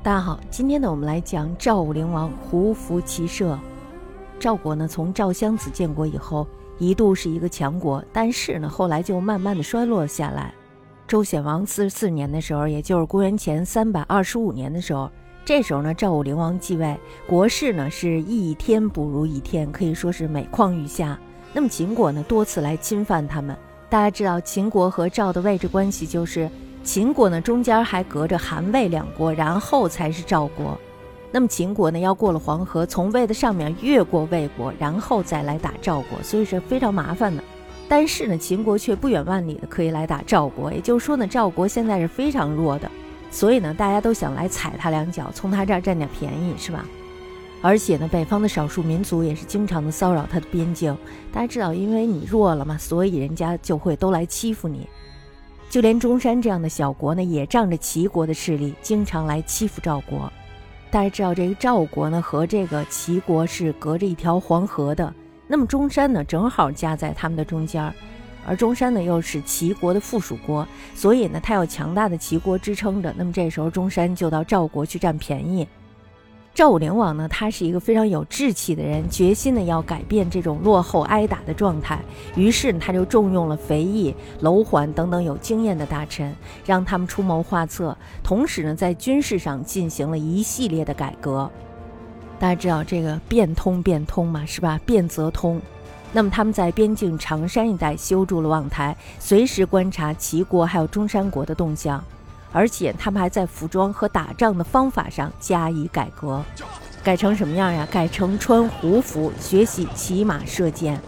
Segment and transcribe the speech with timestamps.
[0.00, 3.58] 大家好，今天呢，我们来讲赵武灵王胡服骑射。
[4.38, 6.46] 赵国呢，从赵襄子建国以后，
[6.78, 10.54] 一度是一个强国，但是呢，后来就慢慢的衰落下来。
[11.08, 15.10] 周显王四十四年的时候，也就是公元前三百二十五年的时候，
[15.44, 16.96] 这时候呢，赵武灵王继位，
[17.26, 21.18] 国势呢是一天不如一天，可以说是每况愈下。
[21.52, 23.54] 那么秦国呢，多次来侵犯他们。
[23.90, 26.48] 大家知道秦国和赵的位置关系就是。
[26.88, 30.74] 秦国呢，中间还隔着韩魏两国，然后才是赵国。
[31.30, 37.44] 那么秦国呢，要过了黄河，从魏的上面越过魏国，然后再来打赵国，所以是非常麻烦的。
[37.90, 42.90] 但是呢，秦国却不远万里的可以来打赵国，也就是说呢，赵国现在是非常弱的，
[43.30, 46.86] 所以呢，大家都想来踩他两脚，从他这儿占点便宜，是吧？
[47.60, 50.96] 而且呢，北方的少数民族也是经常的骚扰他的边境。
[51.30, 54.88] 大家知道，因为你弱了嘛，所以人家就会都来欺负你。
[55.70, 60.32] 就连中山这样的小国呢，也仗着齐国的势力，经常来欺负赵国。
[60.90, 65.12] 大家知道，这个赵国呢和这个齐国是隔着一条黄河的，
[65.46, 67.92] 那么中山呢正好夹在他们的中间，
[68.46, 73.12] 而中山呢又是齐国的附属国，所以呢它有强大的齐国支撑着。
[73.18, 75.68] 那么这时候中山就到赵国去占便宜。
[76.58, 82.00] 赵武灵王呢，他是一个非常有志气的人，决心呢要改变这种落后挨打的状态。
[82.34, 86.34] 于是他就重用了肥义、楼缓等等有经验的大臣，
[86.66, 91.48] 让他们出谋划策，同时呢在军事上进行了一系列的改革。
[92.40, 94.80] 大家知道这个变通变通嘛，是吧？
[94.84, 95.62] 变则通。
[96.12, 102.02] 那么他们在边境长山一带修筑了望台，随时观察齐国还有中山国的动向。
[102.52, 106.42] 而且他们还在服装和打仗的方法上加以改革，
[107.02, 107.86] 改成什么样呀？
[107.90, 111.00] 改成穿胡服，学习骑马射箭。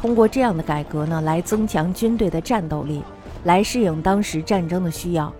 [0.00, 3.02] 通过这样的改革呢，来增强军队的战斗力，
[3.44, 5.32] 来适应当时战争的需要。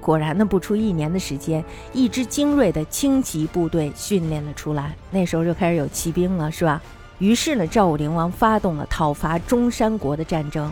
[0.00, 4.94] 果然呢，不出一年的时间，一支精锐的轻骑部队训练了出来。
[5.10, 6.82] 那时候就开始有骑兵了，是吧？
[7.18, 10.70] 于是呢，赵武灵王发动了讨伐中山国的战争。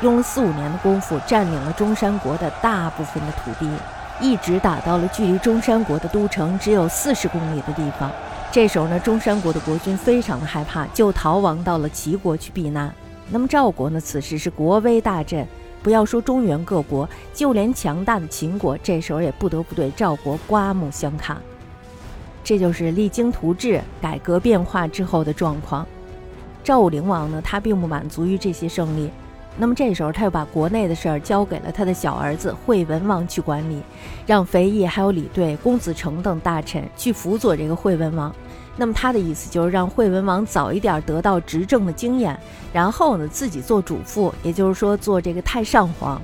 [0.00, 3.68] 用了四五年的功夫，占领了中山国的大部分的土地，
[4.20, 8.08] 一直打到了距离中山国的都城只有四十公里的地方。
[8.52, 12.94] 这时候呢，中山国的国君非常的害怕，就逃亡到了齐国去避难。
[13.28, 15.46] 那么赵国呢，此时是国威大振，
[15.82, 21.36] 不要说中原各国，就连强大的秦国，这时候也不得不对赵国刮目相看。
[22.44, 25.84] 这就是励精图治、改革变化之后的状况。
[26.64, 29.10] 赵武灵王呢，他并不满足于这些胜利。
[29.60, 33.82] 那么这时候，他又把国内的事儿交给了他的小儿子惠文王去管理，
[34.24, 38.32] 让肥义还有李队、公子成等大臣去辅佐这个惠文王。
[38.76, 42.38] 那么他的意思就是让惠文王早一点得到执政的经验，
[42.72, 46.22] 然后呢自己做主父，也就是说做这个太上皇。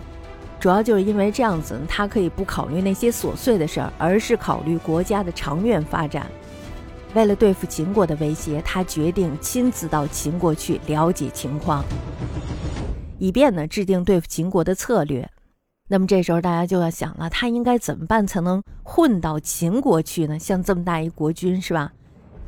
[0.60, 6.24] 主要就是因为这样子，他可以不考虑那些琐碎的事儿，而是考虑国家的长远发展。
[7.14, 11.84] 为了对付秦国的威胁，他决定亲自到秦国去了解情况。
[13.18, 15.30] 以便呢制定对付秦国的策略，
[15.88, 20.38] 那么这时候大家就要想了，他应该怎么办才能混到秦国去呢？
[20.38, 21.92] 像这么大一国君是吧？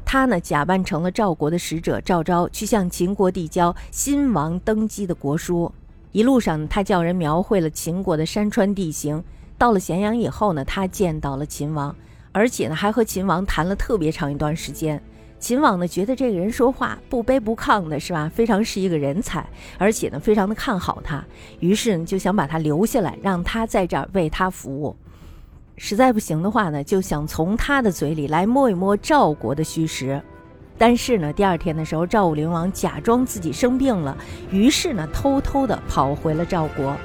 [0.04, 5.72] 他呢假扮成了赵国的使者赵昭，去向秦国递交新王登基的国书。
[6.12, 9.22] 一路上他叫人描绘了秦国的山川地形。
[9.58, 11.94] 到了咸阳以后呢，他见到了秦王，
[12.32, 15.02] 而且呢还和秦王谈了特别长一段时间。
[15.38, 18.30] 秦王呢，觉得这个人说话不卑不亢的，是吧？
[18.34, 19.46] 非常是一个人才，
[19.78, 21.24] 而且呢，非常的看好他，
[21.60, 24.96] 于是呢，就想把他留下来，让他在这儿为他服务。
[25.76, 30.20] 实在不行的话呢，就想从他的嘴里来摸一摸赵国的虚实。
[30.78, 34.16] 但是呢，第二天的时候，赵武灵王假装自己生病了，
[34.50, 36.96] 于是呢，偷偷的跑回了赵国。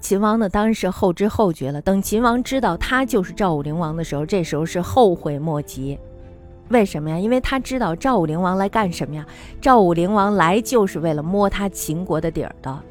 [0.00, 1.80] 秦王呢，当然是后知后觉了。
[1.82, 5.98] 等秦王知道他就是赵武灵王的时候，这时候是后悔莫及。
[6.72, 7.18] 为什么呀？
[7.18, 9.24] 因为他知道赵武灵王来干什么呀？
[9.60, 12.82] 赵武灵王来就是为了摸他秦国的底儿的。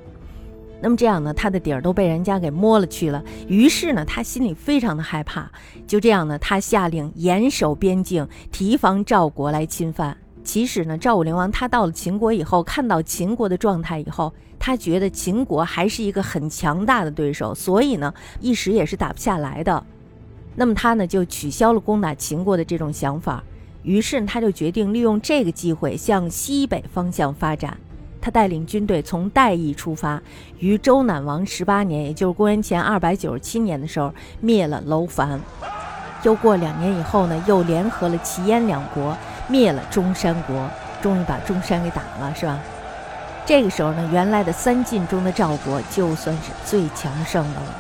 [0.84, 3.24] 那么这样呢，他的底儿都被人家给摸了去了。
[3.47, 5.52] 于是呢，他心里非常的害怕。
[5.85, 10.16] 就这样呢，他下令严守边境，提防赵国来侵犯。
[10.44, 19.84] 其实呢，赵武灵王他到了秦国以后，看到秦国的状态以后，他觉得秦国还是一个很强大的对手，所以呢，一时也是打不下来的。
[20.55, 23.44] 那么他呢，就取消了攻打秦国的这种想法。
[23.83, 27.78] 于是他就决定利用这个机会向西北方向发展。
[28.19, 30.22] 他带领军队从代邑出发，
[30.59, 35.41] 于周赧王十八年，也就是公元前二百九十七年的时候，灭了楼烦。
[36.22, 39.17] 又过两年以后呢，又联合了齐燕两国，
[39.47, 40.69] 灭了中山国，
[41.01, 42.59] 终于把中山给打了，是吧？
[43.43, 47.75] 这个时候呢，原来的三晋中的赵国就算是最强盛的了。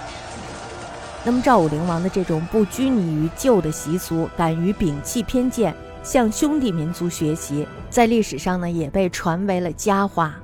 [1.23, 10.35] 那么赵武灵王的这种不拘泥于旧的习俗，敢于摒弃偏见，向兄弟民族学习，在历史上呢也被传为了佳话。